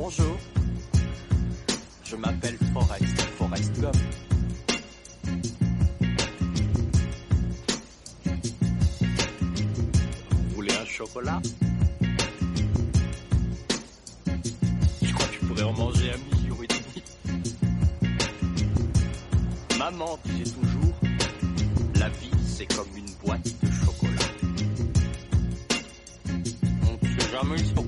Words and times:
Bonjour. 0.00 0.36
Je 2.04 2.14
m'appelle 2.14 2.56
Forrest, 2.72 3.20
Forrest 3.36 3.80
Gump. 3.80 3.96
Vous 10.30 10.54
voulez 10.54 10.72
un 10.72 10.84
chocolat? 10.84 11.42
Je 15.02 15.12
crois 15.12 15.26
que 15.26 15.34
je 15.34 15.46
pourrais 15.46 15.64
en 15.64 15.72
manger 15.72 16.12
un 16.12 16.36
million 16.36 16.56
et 16.62 16.68
demi. 16.68 17.02
Maman 19.78 20.16
disait 20.26 20.52
toujours, 20.52 20.94
la 21.96 22.08
vie 22.08 22.30
c'est 22.46 22.66
comme 22.72 22.96
une 22.96 23.10
boîte 23.24 23.52
de 23.60 23.70
chocolat. 23.72 24.12
On 26.86 26.92
ne 27.04 27.20
sait 27.20 27.30
jamais 27.32 27.58
sur 27.64 27.82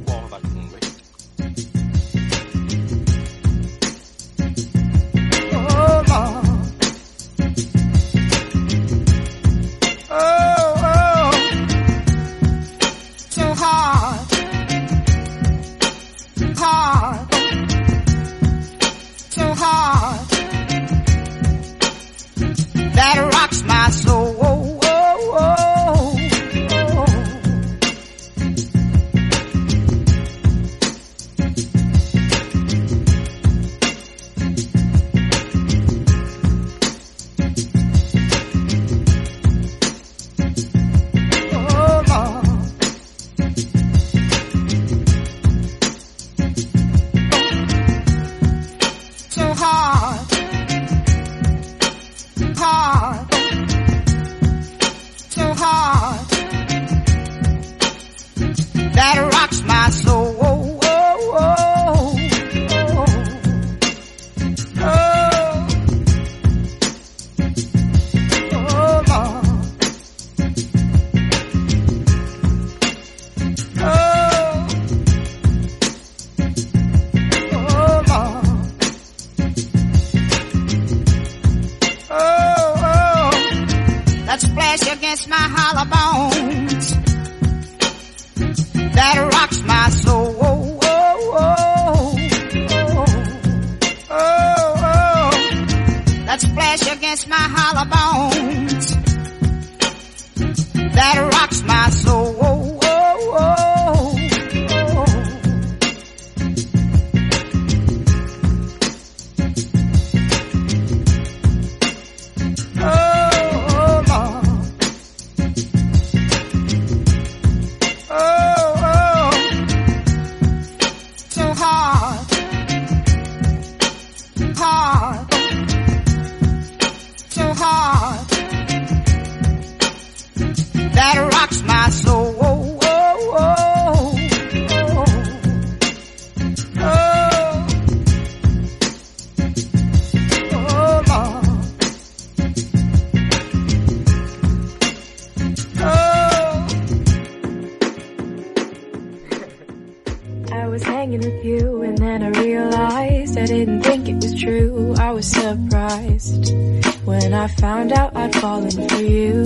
I'd 158.52 158.90
for 158.90 159.02
you. 159.02 159.44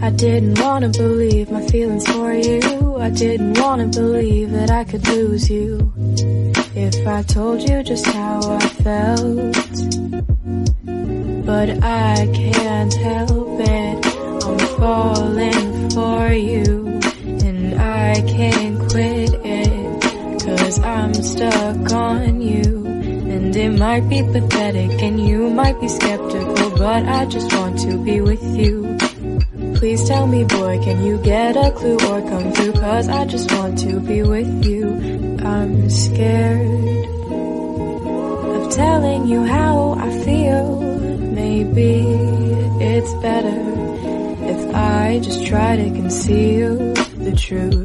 I 0.00 0.10
didn't 0.10 0.58
wanna 0.58 0.88
believe 0.88 1.50
my 1.50 1.60
feelings 1.66 2.06
for 2.10 2.32
you. 2.32 2.96
I 2.98 3.10
didn't 3.10 3.58
wanna 3.60 3.88
believe 3.88 4.50
that 4.52 4.70
I 4.70 4.84
could 4.84 5.06
lose 5.06 5.50
you. 5.50 5.92
If 6.74 7.06
I 7.06 7.22
told 7.24 7.68
you 7.68 7.82
just 7.82 8.06
how 8.06 8.40
I 8.40 8.66
felt. 8.84 9.54
But 11.44 11.68
I 11.84 12.26
can't 12.32 12.94
help 12.94 13.60
it. 13.60 14.06
I'm 14.46 14.58
falling 14.78 15.90
for 15.90 16.32
you. 16.32 16.86
And 17.44 17.78
I 17.78 18.22
can't 18.26 18.78
quit 18.90 19.34
it. 19.44 20.46
Cause 20.46 20.78
I'm 20.80 21.12
stuck 21.12 21.92
on. 21.92 22.33
And 23.54 23.62
it 23.62 23.78
might 23.78 24.08
be 24.08 24.20
pathetic 24.20 25.00
and 25.00 25.28
you 25.28 25.48
might 25.48 25.80
be 25.80 25.86
skeptical. 25.86 26.70
But 26.70 27.06
I 27.06 27.24
just 27.26 27.52
want 27.52 27.78
to 27.82 27.96
be 28.02 28.20
with 28.20 28.42
you. 28.42 28.96
Please 29.76 30.08
tell 30.08 30.26
me 30.26 30.42
boy, 30.42 30.82
can 30.82 31.06
you 31.06 31.18
get 31.18 31.56
a 31.56 31.70
clue 31.70 31.94
or 31.94 32.20
come 32.28 32.52
through? 32.52 32.72
Cause 32.72 33.08
I 33.08 33.24
just 33.26 33.52
want 33.52 33.78
to 33.78 34.00
be 34.00 34.24
with 34.24 34.64
you. 34.64 34.88
I'm 35.44 35.88
scared 35.88 37.06
of 38.56 38.72
telling 38.72 39.28
you 39.28 39.44
how 39.44 39.94
I 40.00 40.10
feel. 40.24 40.80
Maybe 40.80 42.02
it's 42.82 43.14
better 43.22 43.62
if 44.50 44.74
I 44.74 45.20
just 45.22 45.46
try 45.46 45.76
to 45.76 45.90
conceal 45.90 46.74
the 46.74 47.36
truth 47.36 47.83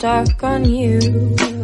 dark 0.00 0.44
on 0.44 0.64
you. 0.64 1.57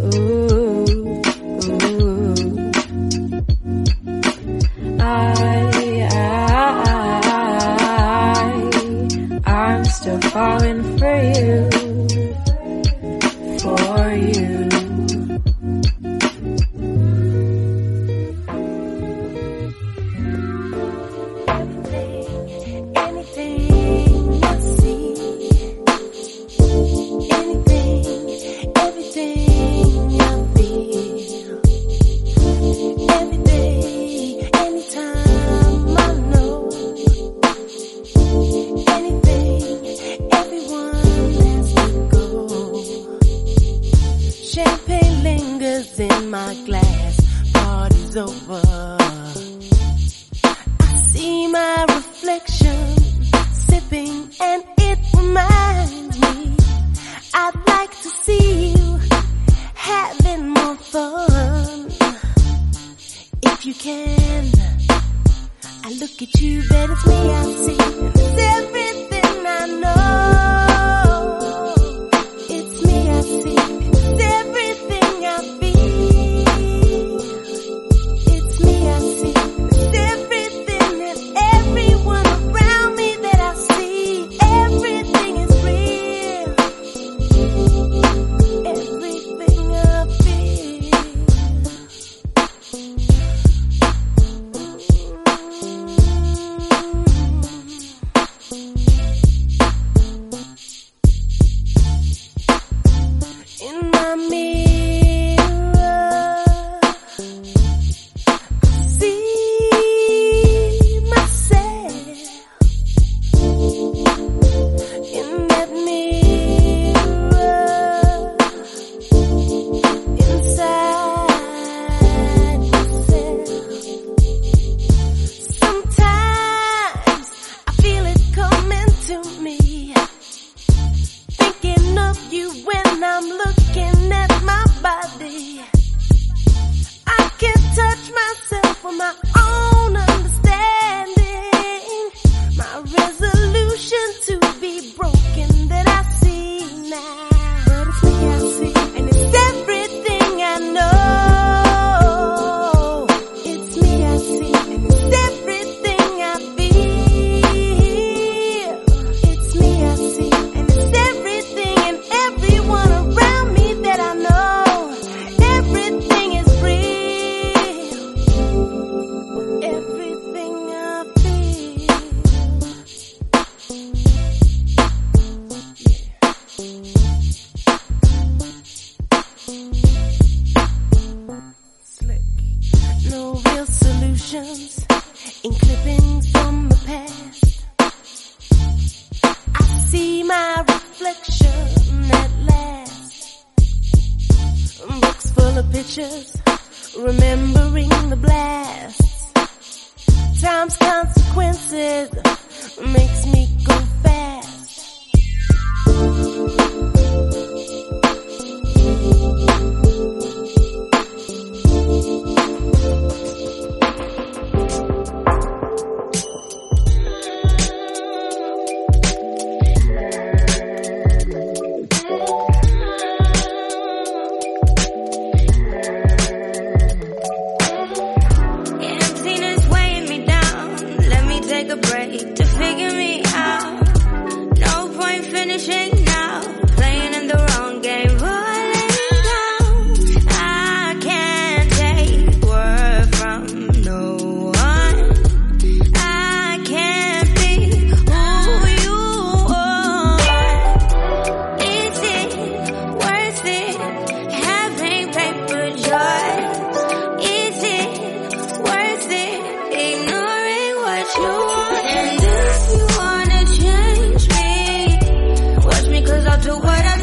do 266.44 266.58
what 266.58 266.84
I 266.84 266.93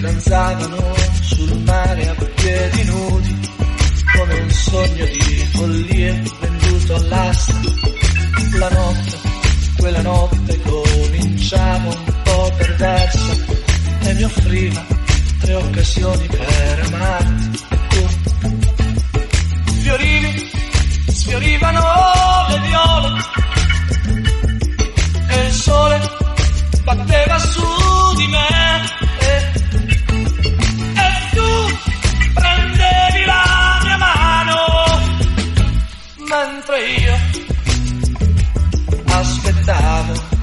danzavano 0.00 0.94
sul 1.22 1.58
mare 1.64 2.08
a 2.08 2.14
piedi 2.14 2.84
nudi, 2.84 3.50
come 4.16 4.34
un 4.40 4.50
sogno 4.50 5.04
di 5.06 5.48
follie 5.52 6.22
venduto 6.40 6.94
all'asta. 6.94 7.54
La 8.58 8.68
notte, 8.70 9.18
quella 9.76 10.02
notte 10.02 10.60
cominciamo 10.62 11.88
un 11.90 12.22
po' 12.22 12.52
perversa 12.56 13.36
e 14.02 14.14
mi 14.14 14.22
offriva 14.22 14.86
tre 15.40 15.54
occasioni 15.54 16.26
per 16.26 16.90
amarti. 16.92 17.66
Tu 17.88 18.08
fiorivi, 19.80 20.50
sfiorivano 21.08 21.80
le 22.48 22.60
viole 22.60 23.20
e 25.28 25.46
il 25.46 25.52
sole 25.52 26.00
batteva 26.84 27.38
su 27.38 28.14
di 28.16 28.26
me 28.28 29.07
mentre 36.28 36.78
io 37.00 37.16
aspettavo 39.06 40.37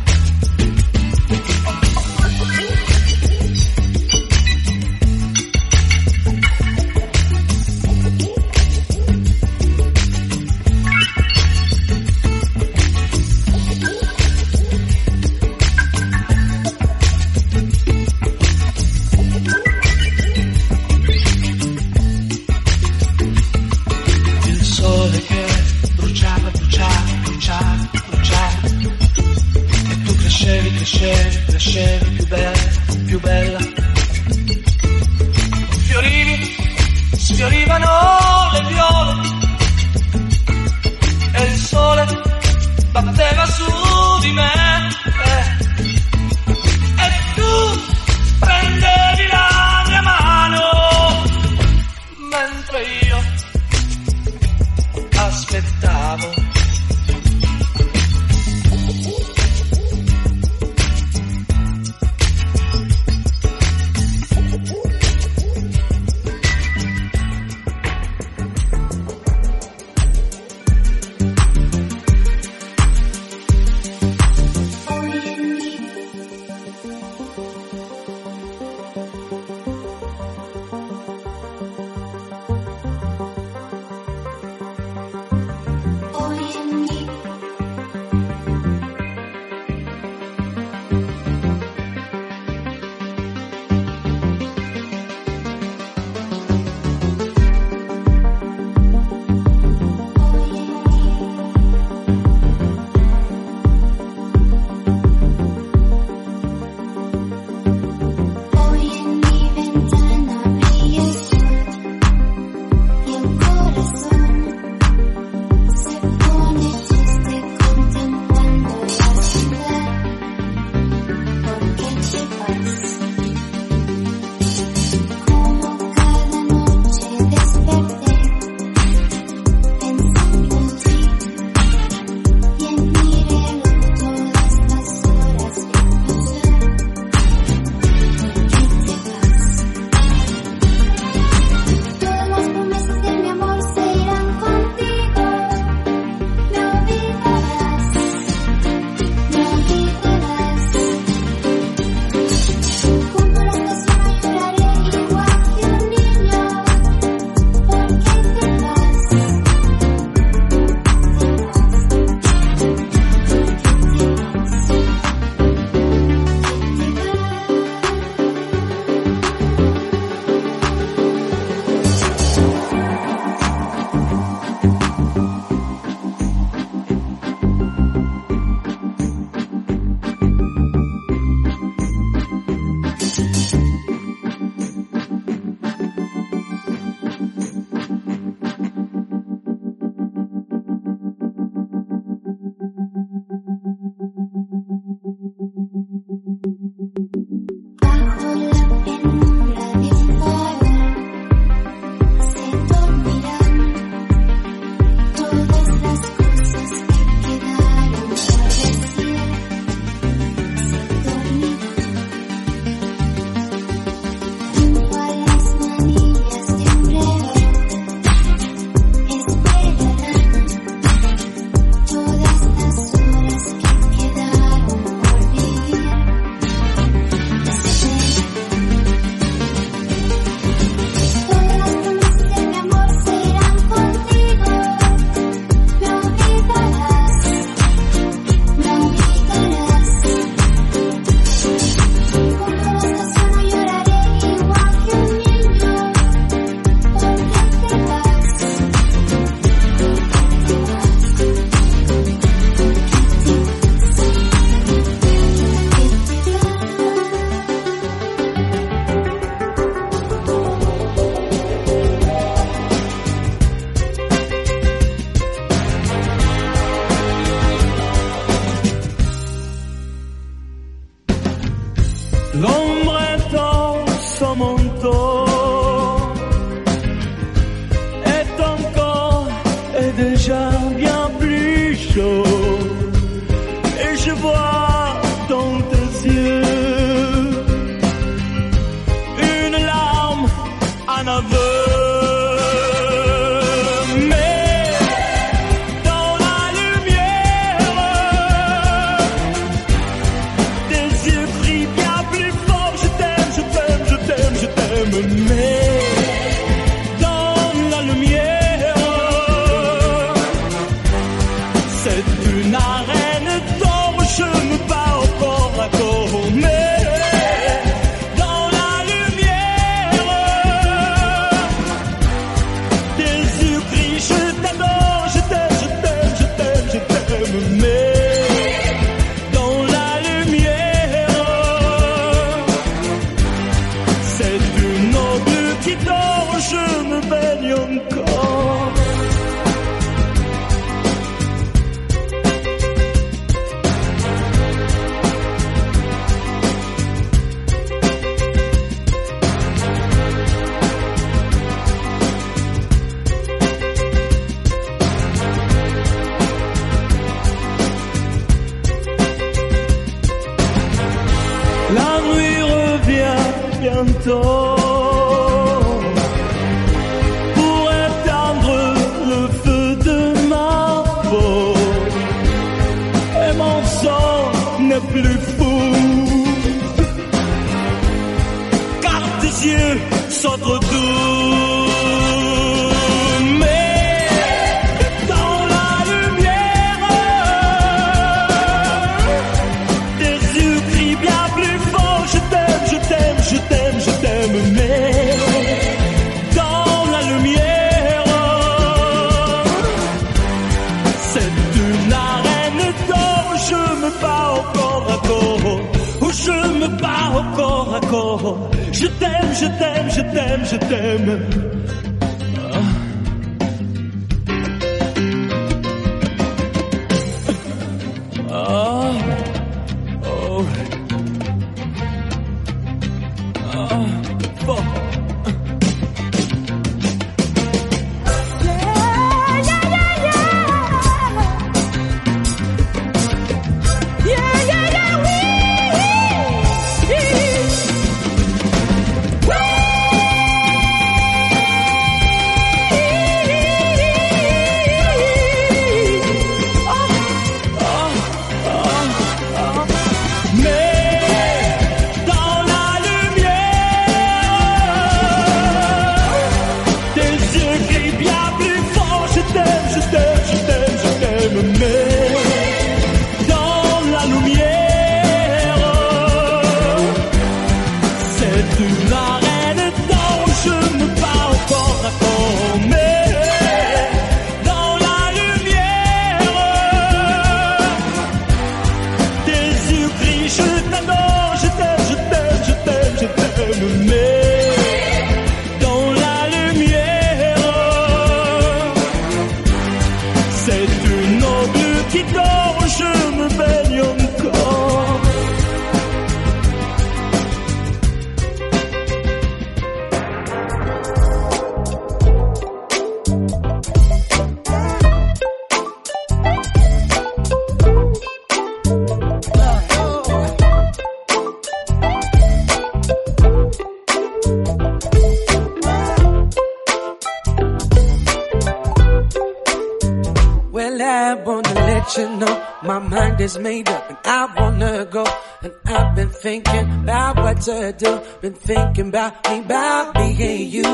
is 523.25 523.39
made 523.39 523.67
up 523.67 523.89
and 523.89 523.97
I 524.05 524.21
wanna 524.37 524.85
go. 524.85 525.03
And 525.41 525.53
I've 525.65 525.95
been 525.95 526.09
thinking 526.09 526.67
about 526.83 527.15
what 527.23 527.41
to 527.47 527.73
do. 527.83 527.91
Been 528.21 528.37
thinking 528.51 528.89
about 528.89 529.13
me, 529.27 529.39
about 529.39 529.95
me 529.95 530.07
and 530.31 530.45
you. 530.55 530.69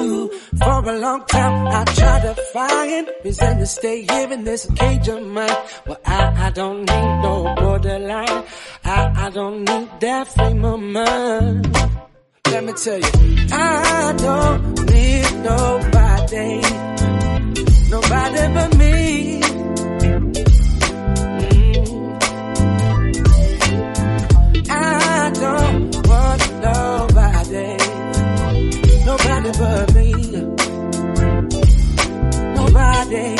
For 0.61 0.79
a 0.93 0.97
long 1.05 1.21
time, 1.27 1.55
I 1.79 1.81
tried 1.85 2.23
to 2.27 2.35
find 2.55 3.09
reason 3.23 3.57
to 3.59 3.65
stay 3.65 3.97
here 4.01 4.29
in 4.35 4.43
this 4.43 4.67
cage 4.79 5.07
of 5.07 5.21
mine. 5.35 5.59
Well, 5.87 6.01
I, 6.05 6.47
I 6.47 6.49
don't 6.59 6.79
need 6.91 7.09
no 7.27 7.35
borderline. 7.61 8.43
I, 8.83 8.99
I 9.25 9.29
don't 9.29 9.59
need 9.69 9.89
that 10.01 10.27
frame 10.33 10.65
of 10.65 10.79
mind. 10.97 11.73
Let 12.51 12.63
me 12.65 12.73
tell 12.83 12.99
you, 13.05 13.13
I 13.53 14.13
don't 14.27 14.63
need 14.91 15.31
nobody. 15.51 16.51
Nobody 17.95 18.43
but 18.55 18.77
me. 18.77 18.80
day. 33.11 33.35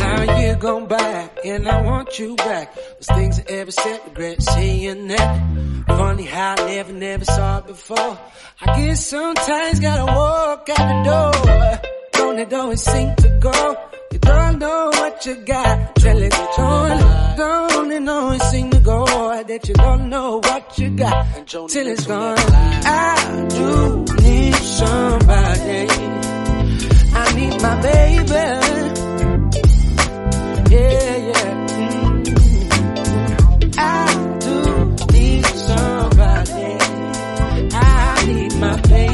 Now 0.00 0.38
you're 0.40 0.56
gone 0.56 0.86
back 0.88 1.38
and 1.44 1.68
I 1.68 1.82
want 1.82 2.18
you 2.18 2.36
back. 2.36 2.74
Those 2.74 3.06
things 3.18 3.38
I 3.38 3.42
ever 3.60 3.70
said, 3.70 4.00
regret 4.06 4.42
seeing 4.42 5.08
that. 5.08 5.86
Funny 5.86 6.24
how 6.24 6.54
I 6.58 6.66
never, 6.66 6.92
never 6.92 7.24
saw 7.24 7.58
it 7.58 7.66
before. 7.66 8.18
I 8.62 8.66
guess 8.76 9.06
sometimes 9.06 9.80
gotta 9.80 10.06
walk 10.06 10.68
out 10.70 10.86
the 10.90 10.98
door. 11.10 11.90
Don't 12.12 12.38
it 12.38 12.52
always 12.52 12.82
seem 12.82 13.14
to 13.16 13.28
go? 13.40 13.76
You 14.12 14.18
don't 14.18 14.58
know 14.58 14.90
what 14.94 15.26
you 15.26 15.34
got 15.44 15.96
till 15.96 16.22
it's 16.22 16.38
gone. 16.56 17.36
Don't 17.36 17.92
it 17.92 18.08
always 18.08 18.42
seem 18.44 18.70
to 18.70 18.80
go 18.80 19.04
that 19.04 19.68
you 19.68 19.74
don't 19.74 20.08
know 20.08 20.38
what 20.38 20.78
you 20.78 20.90
got 20.90 21.46
till 21.46 21.86
it's 21.86 22.06
gone? 22.06 22.38
I 22.38 23.46
do 23.50 24.04
need 24.22 24.54
somebody. 24.54 26.41
Need 27.34 27.62
my 27.62 27.74
baby. 27.82 28.44
Yeah, 30.70 31.16
yeah. 31.28 31.50
Mm-hmm. 32.12 32.90
I 33.78 34.38
do 34.40 34.54
need 35.12 35.46
somebody. 35.46 36.70
I 37.74 38.24
need 38.26 38.52
my 38.60 38.76
baby. 38.82 39.11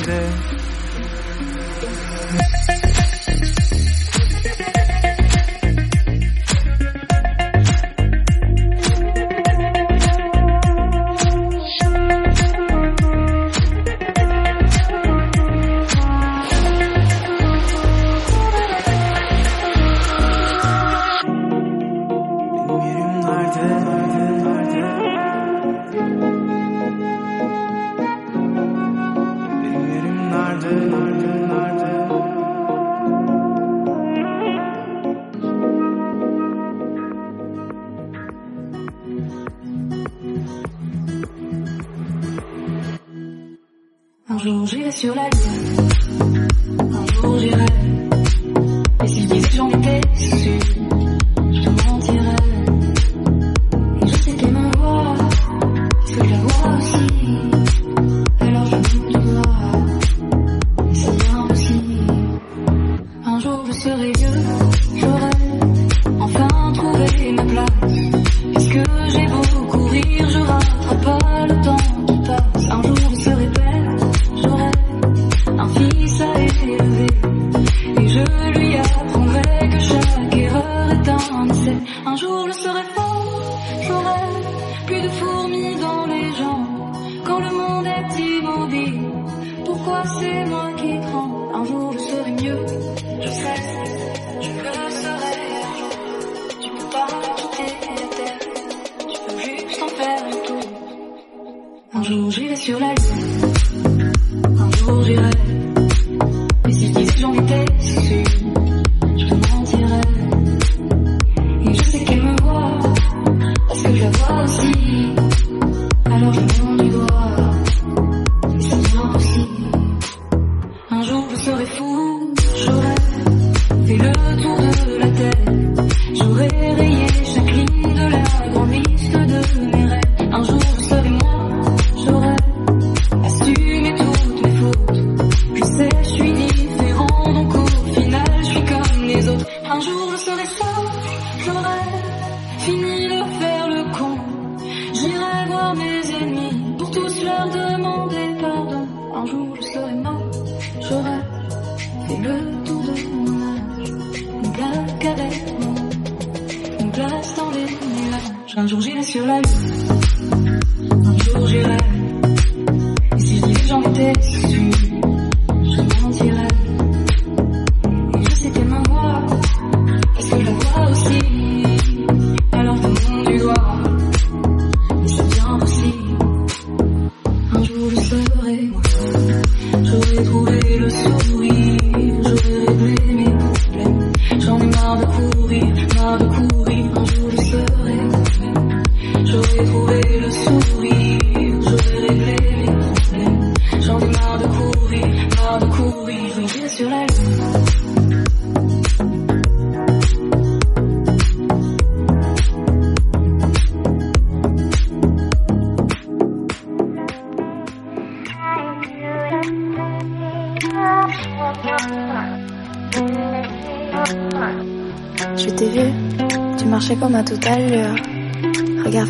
Sunday. 0.00 0.59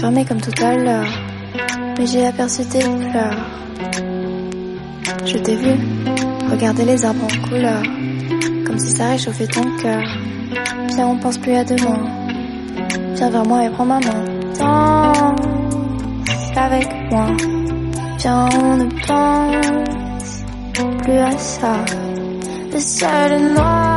enfermée 0.01 0.25
comme 0.25 0.41
tout 0.41 0.65
à 0.65 0.75
l'heure, 0.77 1.13
mais 1.99 2.07
j'ai 2.07 2.27
aperçu 2.27 2.65
tes 2.65 2.81
fleurs. 2.81 3.37
Je 5.27 5.37
t'ai 5.37 5.57
vu, 5.57 5.73
regarder 6.51 6.87
les 6.87 7.05
arbres 7.05 7.25
en 7.25 7.49
couleur, 7.49 7.83
comme 8.65 8.79
si 8.79 8.93
ça 8.93 9.11
réchauffait 9.11 9.47
ton 9.47 9.63
cœur. 9.83 10.03
Viens, 10.95 11.07
on 11.07 11.19
pense 11.19 11.37
plus 11.37 11.53
à 11.53 11.65
demain. 11.65 12.01
Viens 13.15 13.29
vers 13.29 13.45
moi 13.45 13.63
et 13.67 13.69
prends 13.69 13.85
ma 13.85 14.01
main. 14.01 14.25
Danse 14.59 15.37
avec 16.57 16.89
moi. 17.11 17.27
Viens, 18.21 18.49
on 18.59 18.77
ne 18.79 18.89
pense 19.07 20.45
plus 21.03 21.19
à 21.19 21.33
ça. 21.33 21.85
Le 22.73 22.81
ciel 22.81 23.33
est 23.33 23.55
noir. 23.55 23.90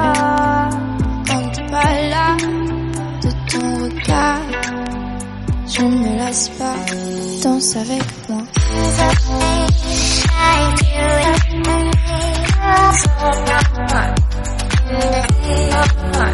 passe 6.33 6.49
pas, 6.57 6.75
danse 7.43 7.75
avec 7.75 8.01
moi. 8.27 8.41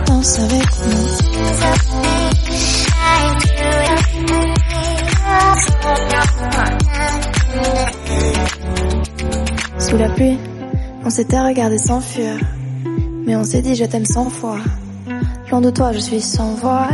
Danse 0.06 0.39
avec 0.39 0.68
moi. 0.86 1.00
Sous 9.80 9.97
la 9.97 10.10
pluie, 10.12 10.38
on 11.04 11.10
s'était 11.10 11.41
regardé 11.41 11.78
sans 11.78 12.00
fuir, 12.00 12.38
mais 13.26 13.36
on 13.36 13.43
s'est 13.43 13.62
dit 13.62 13.76
je 13.76 13.84
t'aime 13.84 14.06
sans 14.06 14.30
foi. 14.30 14.60
Loin 15.52 15.60
de 15.60 15.72
toi, 15.72 15.91
je 15.91 16.00
suis 16.00 16.22
sans 16.22 16.54
voix. 16.54 16.88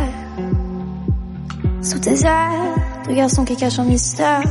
Sous 1.83 1.99
tes 1.99 2.25
ailes, 2.25 2.84
deux 3.07 3.13
garçon 3.13 3.45
qui 3.45 3.55
cache 3.55 3.79
un 3.79 3.85
mystère. 3.85 4.41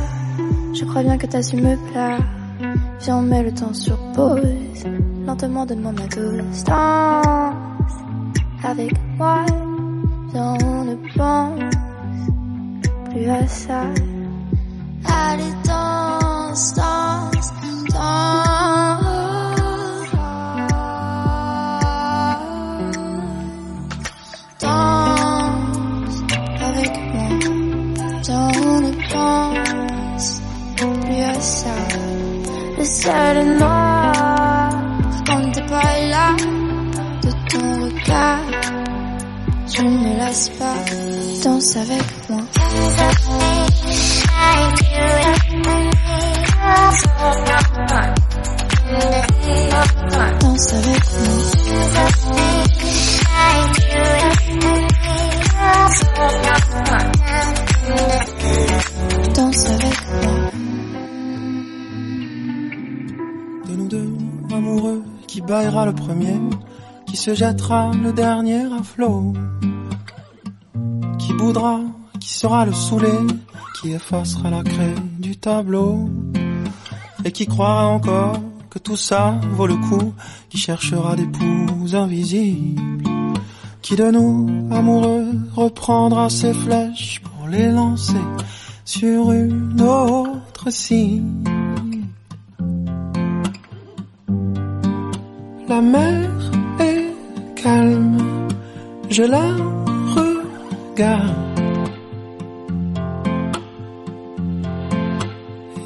Je 0.73 0.85
crois 0.85 1.03
bien 1.03 1.17
que 1.17 1.25
t'as 1.25 1.41
su 1.41 1.57
me 1.57 1.75
plaire. 1.91 2.19
Viens, 3.01 3.17
on 3.17 3.21
met 3.21 3.43
le 3.43 3.53
temps 3.53 3.73
sur 3.73 3.97
pause. 4.13 4.41
Lentement, 5.25 5.65
donne-moi 5.65 5.91
ma 5.91 6.07
dose. 6.07 6.63
S'éveillera 65.75 65.85
le 65.85 65.93
premier, 65.93 66.39
qui 67.05 67.17
se 67.17 67.33
jettera 67.35 67.91
le 67.91 68.13
dernier 68.13 68.63
à 68.63 68.81
flot, 68.81 69.33
qui 71.19 71.33
boudra, 71.33 71.81
qui 72.19 72.29
sera 72.33 72.65
le 72.65 72.73
saoulé, 72.73 73.11
qui 73.75 73.91
effacera 73.91 74.49
la 74.49 74.63
craie 74.63 74.95
du 75.19 75.35
tableau, 75.35 76.09
et 77.25 77.31
qui 77.31 77.45
croira 77.45 77.87
encore 77.87 78.37
que 78.69 78.79
tout 78.79 78.95
ça 78.95 79.35
vaut 79.51 79.67
le 79.67 79.75
coup, 79.75 80.13
qui 80.49 80.57
cherchera 80.57 81.15
des 81.15 81.27
poux 81.27 81.93
invisibles, 81.93 83.03
qui 83.81 83.95
de 83.95 84.11
nous, 84.11 84.69
amoureux, 84.71 85.27
reprendra 85.55 86.29
ses 86.29 86.53
flèches 86.53 87.21
pour 87.21 87.47
les 87.47 87.69
lancer 87.69 88.25
sur 88.85 89.31
une 89.31 89.81
autre 89.81 90.69
cible. 90.69 91.54
La 95.67 95.81
mer 95.81 96.29
est 96.79 97.11
calme, 97.55 98.17
je 99.09 99.23
la 99.23 99.47
regarde. 100.15 101.33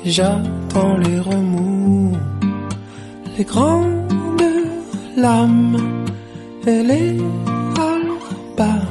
J'attends 0.04 0.98
les 0.98 1.20
remous, 1.20 2.18
les 3.38 3.46
grandes 3.46 4.42
lames 5.16 5.78
et 6.68 6.84
les 6.84 7.18
albas 7.78 8.86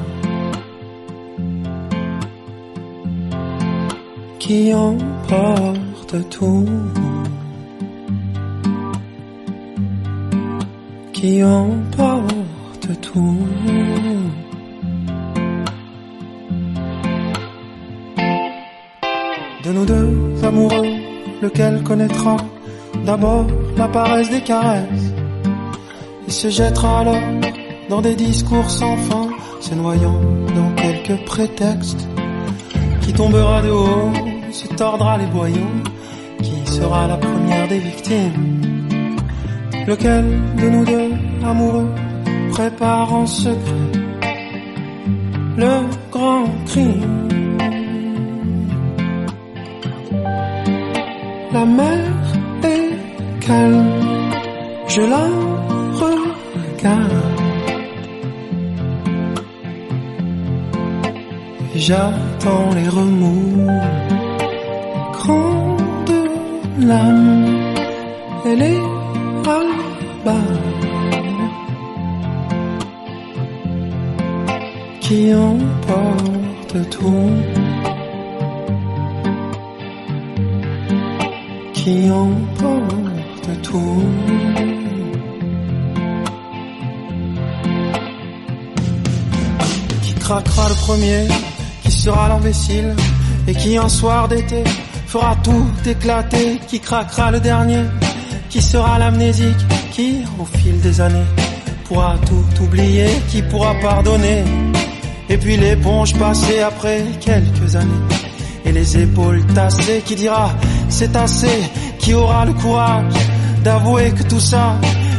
qui 4.39 4.72
emportent 4.72 6.28
tout. 6.30 6.64
Qui 11.21 11.43
emporte 11.43 12.89
tout. 13.01 13.49
De 19.64 19.73
nous 19.73 19.85
deux 19.85 20.45
amoureux, 20.45 20.93
lequel 21.43 21.83
connaîtra 21.83 22.37
d'abord 23.05 23.47
la 23.77 23.89
paresse 23.89 24.31
des 24.31 24.43
caresses? 24.43 25.12
Et 26.29 26.31
se 26.31 26.51
jettera 26.51 27.01
alors 27.01 27.29
dans 27.89 28.01
des 28.01 28.14
discours 28.14 28.71
sans 28.71 28.97
fin, 28.97 29.29
se 29.61 29.75
noyant 29.75 30.21
dans 30.55 30.71
quelques 30.77 31.25
prétextes 31.25 32.07
qui 33.01 33.12
tombera 33.12 33.61
de 33.62 33.71
haut, 33.71 34.12
se 34.53 34.69
tordra 34.69 35.19
les 35.19 35.27
boyaux, 35.27 35.75
qui 36.45 36.71
sera 36.71 37.09
la 37.09 37.16
première 37.16 37.66
des 37.66 37.81
victimes 37.81 38.78
Lequel 39.89 40.26
de 40.61 40.68
nous 40.68 40.84
deux 40.84 41.12
amoureux 41.43 41.89
prépare 42.51 43.11
en 43.11 43.24
secret 43.24 43.93
le 45.57 45.74
grand 46.12 46.45
crime? 46.66 47.28
La 51.55 51.64
mer 51.64 52.05
est 52.64 52.91
calme, 53.41 53.86
je 54.89 55.01
la 55.14 55.26
regarde. 56.03 57.22
J'attends 61.74 62.70
les 62.74 62.89
remous, 62.89 63.66
grande 65.14 66.12
lame, 66.78 67.47
elle 68.45 68.62
est 68.62 68.98
Qui 75.09 75.33
emporte 75.35 76.91
tout, 76.91 77.31
qui 81.73 82.11
emporte 82.11 83.63
tout. 83.63 84.03
Qui 90.03 90.13
craquera 90.13 90.69
le 90.69 90.75
premier, 90.75 91.27
qui 91.83 91.91
sera 91.91 92.29
l'imbécile, 92.29 92.95
et 93.47 93.55
qui 93.55 93.79
un 93.79 93.89
soir 93.89 94.29
d'été 94.29 94.63
fera 95.07 95.35
tout 95.43 95.69
éclater, 95.87 96.61
qui 96.69 96.81
craquera 96.81 97.31
le 97.31 97.41
dernier, 97.41 97.85
qui 98.51 98.61
sera 98.61 98.99
l'amnésique, 98.99 99.65
qui 99.91 100.17
au 100.39 100.45
fil 100.45 100.79
des 100.83 101.01
années 101.01 101.25
pourra 101.89 102.17
tout 102.27 102.63
oublier, 102.63 103.09
qui 103.31 103.41
pourra 103.41 103.73
pardonner, 103.81 104.45
et 105.31 105.37
puis 105.37 105.57
l'éponge 105.57 106.14
passée 106.14 106.61
après 106.61 107.05
quelques 107.20 107.76
années, 107.76 108.05
et 108.64 108.72
les 108.72 108.99
épaules 108.99 109.45
tassées, 109.55 110.03
qui 110.05 110.14
dira 110.14 110.51
c'est 110.89 111.14
assez, 111.16 111.70
qui 111.99 112.14
aura 112.14 112.45
le 112.45 112.55
courage 112.55 113.12
d'avouer 113.62 114.11
que 114.12 114.22
tout 114.22 114.41
ça 114.41 114.76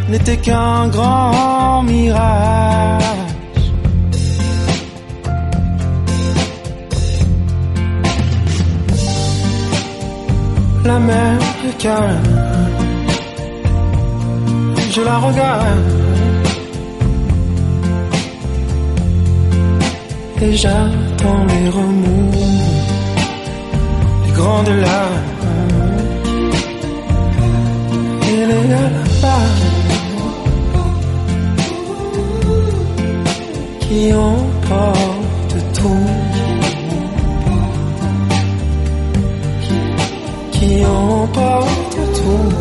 n'était 0.09 0.37
qu'un 0.37 0.87
grand 0.87 1.83
mirage. 1.83 3.03
La 10.85 10.97
mer 10.97 11.37
est 11.67 11.77
calme, 11.77 12.23
je 14.91 15.01
la 15.01 15.17
regarde 15.17 16.08
et 20.41 20.55
j'attends 20.55 21.45
les 21.51 21.69
remous, 21.69 22.31
les 24.25 24.31
grandes 24.31 24.69
larmes. 24.85 25.29
Et 28.31 28.45
les 28.45 28.73
alabas 28.83 29.55
qui 33.81 34.13
emportent 34.13 35.63
tout. 35.73 36.07
qui 40.59 40.85
emporte 40.85 41.97
tout, 42.17 42.53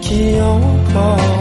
qui 0.00 0.40
emporte 0.40 1.37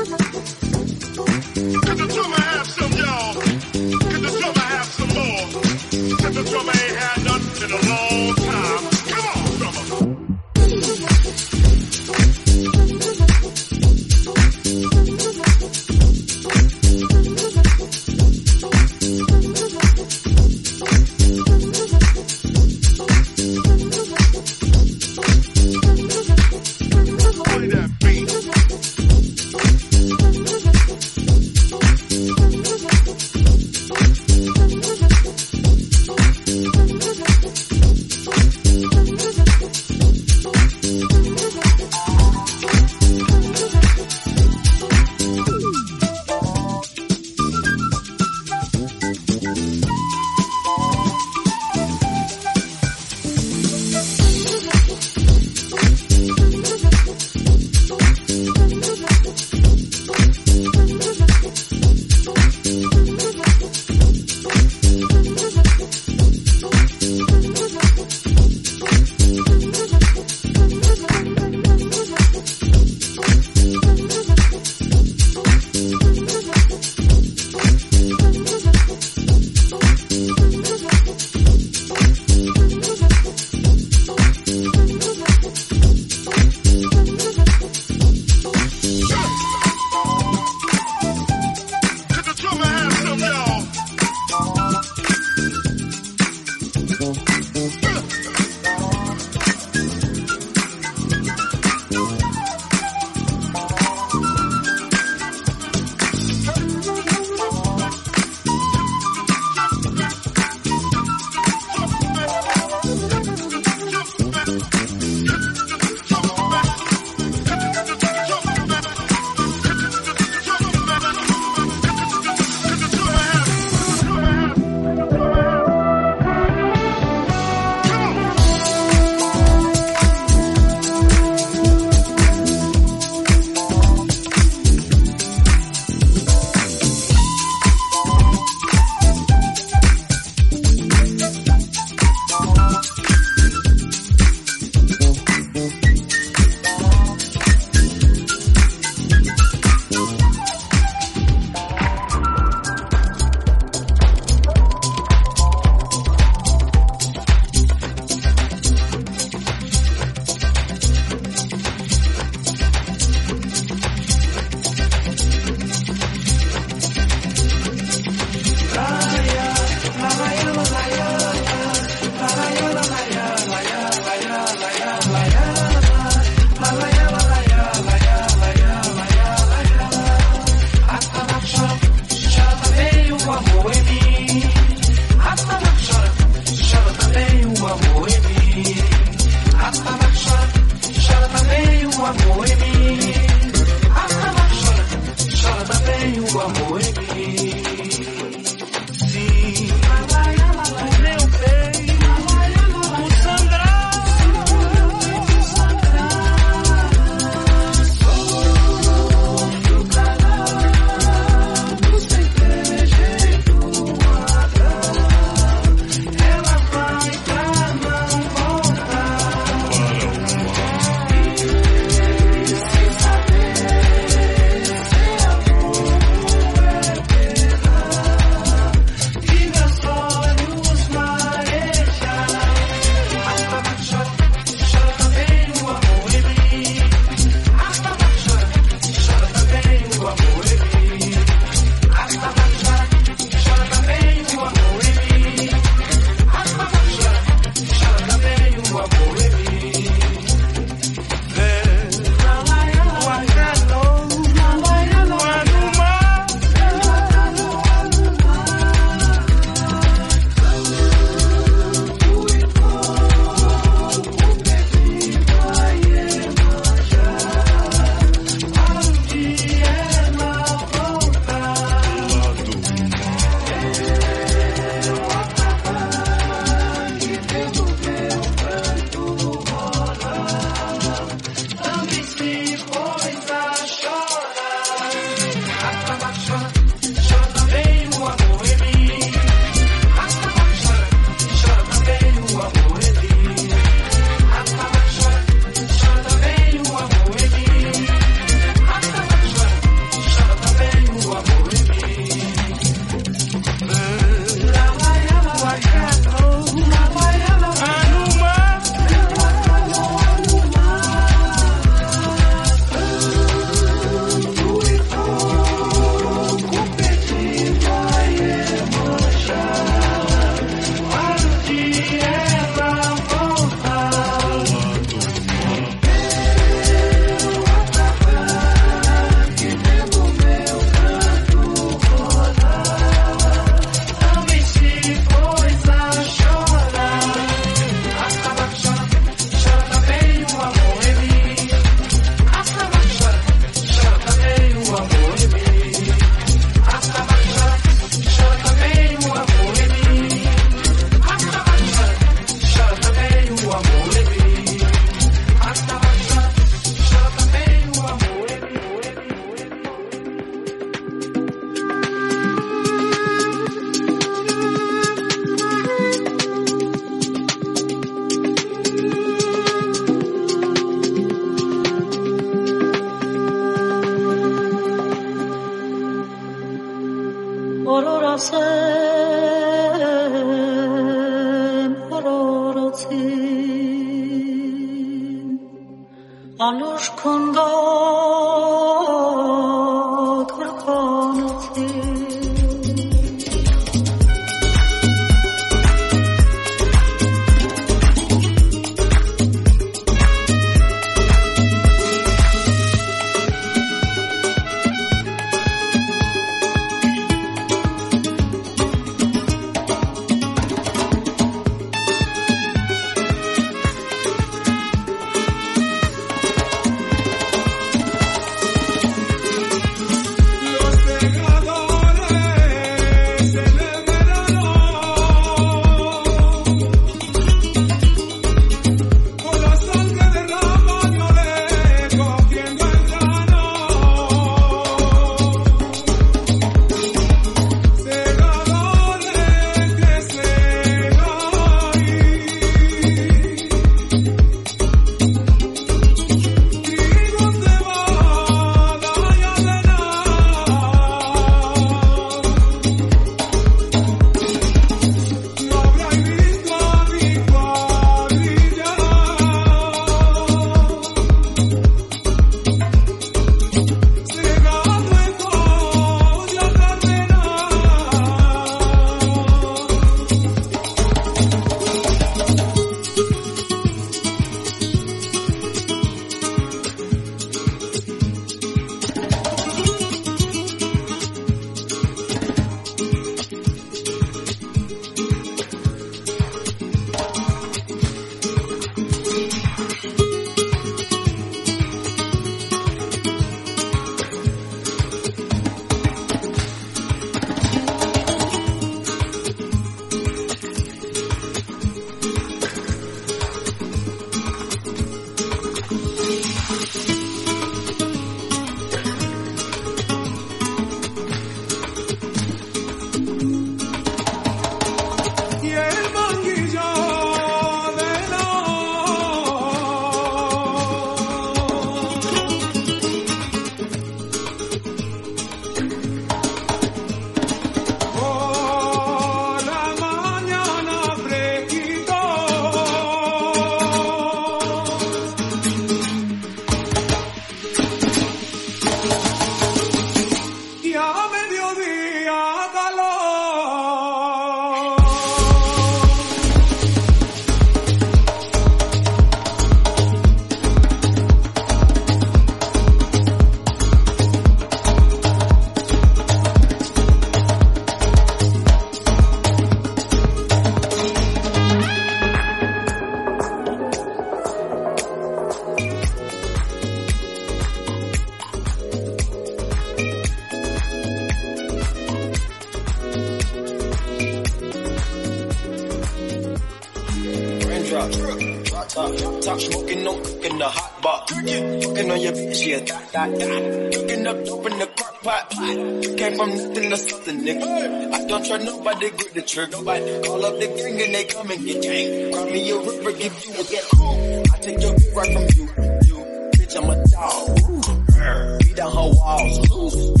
trigger. 589.30 589.50
Nobody 589.52 590.02
call 590.02 590.24
up 590.24 590.38
the 590.38 590.46
gang 590.46 590.82
and 590.82 590.94
they 590.94 591.04
come 591.04 591.30
and 591.30 591.44
get 591.44 591.62
gang. 591.62 592.10
Grab 592.10 592.26
me 592.26 592.50
a 592.50 592.58
river, 592.58 592.92
give 592.92 593.24
you 593.24 593.32
a 593.32 593.44
get 593.44 593.64
cool. 593.74 594.22
I 594.32 594.38
take 594.38 594.60
your 594.60 594.74
beat 594.74 594.94
right 594.94 595.12
from 595.14 595.26
you, 595.36 595.44
you. 595.86 595.98
Bitch, 596.34 596.54
I'm 596.58 596.70
a 596.70 596.76
dog. 596.90 598.40
Beat 598.40 598.56
down 598.56 598.72
her 598.72 598.88
walls, 598.98 599.50
loose. 599.50 600.00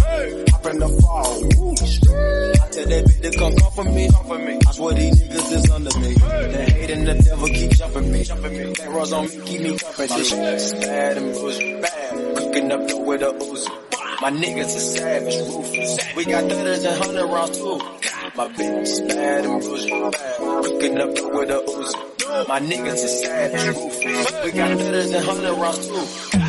Hop 0.50 0.66
in 0.66 0.78
the 0.80 0.88
fall, 1.00 1.38
ooh. 1.38 1.70
I 1.70 2.66
tell 2.70 2.86
that 2.90 3.04
bitch 3.06 3.22
to 3.22 3.38
come 3.38 3.54
come 3.54 3.72
for 3.72 3.84
me, 3.84 4.10
come 4.10 4.26
for 4.26 4.38
me. 4.38 4.58
I 4.66 4.72
swear 4.72 4.94
these 4.94 5.22
niggas 5.22 5.52
is 5.52 5.70
under 5.70 5.98
me. 6.00 6.14
The 6.14 6.64
hate 6.74 6.90
and 6.90 7.06
the 7.06 7.14
devil 7.22 7.48
keep 7.48 7.70
jumping 7.70 8.12
me, 8.12 8.24
jumping 8.24 8.52
me. 8.52 8.72
That 8.72 8.88
rose 8.88 9.12
on 9.12 9.24
me, 9.24 9.40
keep 9.46 9.60
me 9.60 9.78
company. 9.78 10.08
My 10.08 10.22
shit's 10.22 10.72
bad 10.74 11.16
and 11.18 11.32
bullshit, 11.34 11.82
bad. 11.82 12.36
Cooking 12.36 12.72
up 12.72 12.88
dope 12.88 13.06
with 13.06 13.22
a 13.22 13.26
Uzi. 13.26 13.70
My 14.20 14.30
niggas 14.30 14.76
are 14.76 14.80
savage, 14.80 15.38
ruthless. 15.48 16.14
We 16.14 16.24
got 16.26 16.44
thudders 16.50 16.84
and 16.84 17.04
hundred 17.04 17.26
rounds 17.26 17.56
too. 17.56 17.80
My 18.36 18.46
bitch 18.48 18.82
is 18.82 19.00
bad 19.02 19.44
and 19.44 19.60
bullshit, 19.60 20.12
bad. 20.12 20.36
Cooking 20.64 20.98
up 20.98 21.08
with 21.08 21.50
a 21.50 21.60
Uzi. 21.66 22.48
My 22.48 22.60
niggas 22.60 22.92
are 22.92 23.08
savage, 23.08 23.76
ruthless. 23.76 24.44
We 24.44 24.50
got 24.52 24.78
thudders 24.78 25.12
and 25.12 25.24
hundred 25.24 25.54
rounds 25.54 25.86
too. 25.88 26.39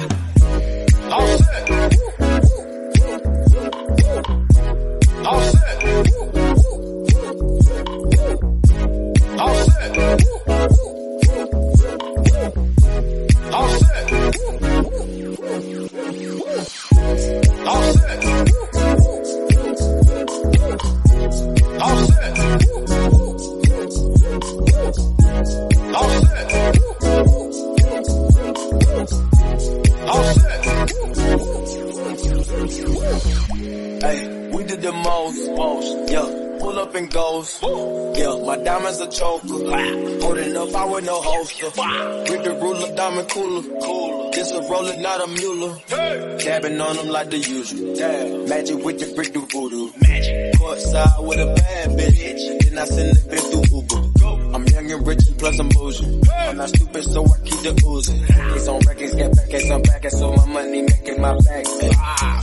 Not 56.61 56.69
stupid, 56.69 57.03
so 57.03 57.25
I 57.25 57.37
keep 57.39 57.59
the 57.65 57.83
oozing. 57.87 58.21
It's 58.55 58.67
on 58.67 58.79
records, 58.85 59.15
get 59.15 59.35
back, 59.35 59.47
it's 59.49 59.71
on 59.71 59.81
back, 59.81 60.09
so 60.11 60.33
my 60.33 60.45
money 60.45 60.81
making 60.83 61.21
my 61.21 61.33
back. 61.33 61.65
big. 61.81 61.93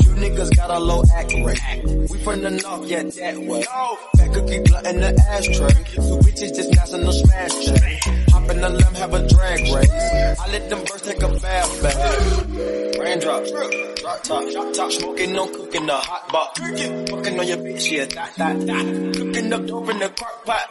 You 0.02 0.12
niggas 0.22 0.56
got 0.56 0.70
a 0.70 0.78
low 0.78 1.02
act 1.14 1.32
rate. 1.46 2.10
We 2.10 2.18
from 2.18 2.42
the 2.42 2.50
north, 2.50 2.90
yeah, 2.90 3.02
that 3.02 3.38
way. 3.38 3.62
Fat 3.62 4.32
cookie 4.34 4.60
blunt 4.64 4.86
in 4.88 5.00
the 5.00 5.10
ashtray. 5.30 5.84
Two 5.94 6.18
bitches 6.26 6.52
just 6.56 6.70
national 6.74 7.12
smash 7.12 7.64
check. 7.64 8.02
Hop 8.30 8.50
in 8.50 8.60
the 8.60 8.68
limb, 8.68 8.94
have 8.94 9.14
a 9.14 9.28
drag 9.28 9.60
race. 9.74 10.40
I 10.40 10.48
let 10.50 10.68
them 10.68 10.80
birds 10.80 11.02
take 11.02 11.22
a 11.22 11.28
bath 11.28 11.82
bath. 11.82 12.87
Raindrops, 13.08 13.50
drop 13.50 14.22
top, 14.22 14.50
drop 14.52 14.72
top. 14.74 14.92
Smoking, 14.92 15.32
no 15.32 15.46
cooking, 15.48 15.86
the 15.86 15.96
hot 15.96 16.28
box. 16.30 16.60
Fucking 16.60 17.40
on 17.40 17.48
your 17.48 17.56
bitch, 17.56 17.90
yeah, 17.90 18.04
dot, 18.04 18.36
dot, 18.36 18.66
dot. 18.66 18.84
Cooking 19.16 19.52
up 19.54 19.66
dope 19.66 19.88
in 19.88 19.98
the 19.98 20.08
crock 20.10 20.44
pot. 20.44 20.66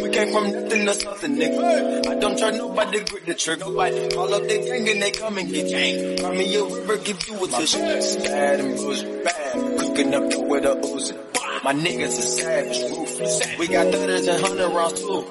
We 0.00 0.08
came 0.08 0.32
from 0.32 0.50
nothing 0.50 0.86
to 0.86 0.94
something, 0.94 1.36
nigga. 1.36 2.06
I 2.06 2.14
don't 2.14 2.38
trust 2.38 2.56
nobody, 2.56 3.04
grip 3.04 3.26
the 3.26 3.34
trigger. 3.34 3.66
Nobody 3.66 4.08
call 4.08 4.32
up 4.32 4.42
the 4.44 4.58
gang 4.64 4.88
and 4.88 5.02
they 5.02 5.10
come 5.10 5.36
and 5.36 5.50
get 5.50 5.68
gang. 5.68 6.16
Cry 6.16 6.30
me 6.34 6.54
a 6.54 6.64
river, 6.64 6.96
give 6.96 7.28
you 7.28 7.44
a 7.44 7.48
tissue. 7.48 7.78
Bad 7.78 8.60
and 8.60 8.76
bullshit, 8.76 9.24
bad. 9.24 9.78
Cooking 9.78 10.14
up 10.14 10.30
dope 10.30 10.48
with 10.48 10.64
a 10.64 10.74
Uzi. 10.76 11.64
My 11.64 11.74
niggas 11.74 12.18
are 12.18 12.22
savage, 12.22 12.80
ruthless. 12.96 13.58
We 13.58 13.68
got 13.68 13.92
thudders 13.92 14.26
and 14.26 14.42
hundred 14.42 14.68
rounds 14.70 15.00
too. 15.02 15.22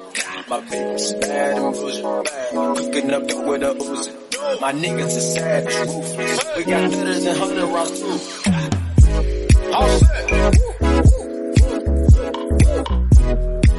My 0.48 0.60
bitch 0.60 1.20
bad 1.20 1.58
and 1.58 1.74
bullshit, 1.74 2.24
bad. 2.24 2.76
Cooking 2.76 3.10
up 3.10 3.26
dope 3.26 3.44
with 3.44 3.62
a 3.64 3.74
Uzi. 3.74 4.23
My 4.44 4.72
niggas 4.72 5.16
are 5.16 5.20
savage, 5.20 5.74
ruthless. 5.88 6.44
We 6.56 6.64
got 6.64 6.90
thudders 6.92 7.24
and 7.24 7.38
hundred 7.38 7.64
rounds 7.64 7.98
too. 7.98 8.18
All 9.72 9.88
set. 9.98 10.32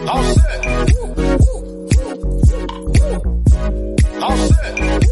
All 0.09 0.23
set. 0.33 0.65
All 4.23 4.37
set. 4.37 5.05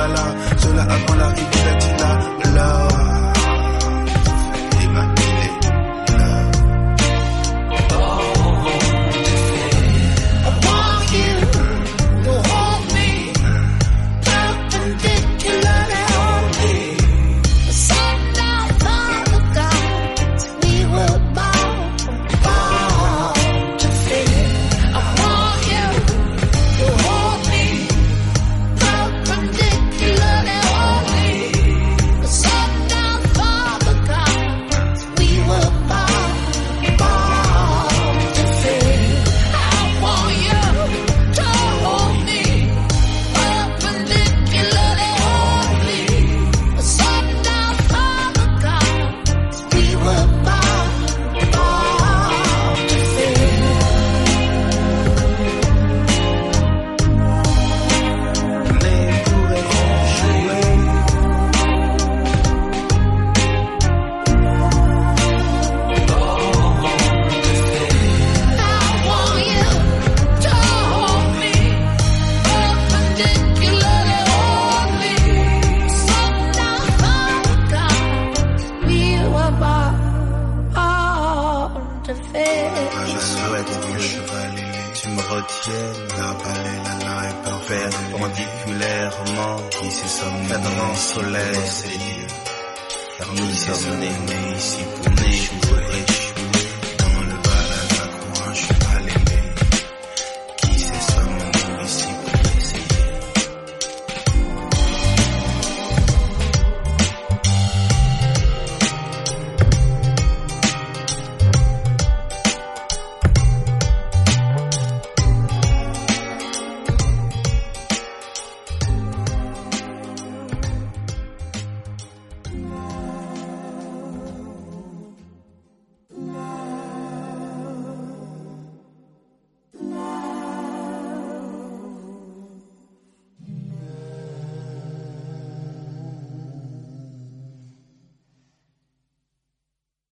bala. 0.00 0.24
Sola 0.56 0.82
a 0.94 1.59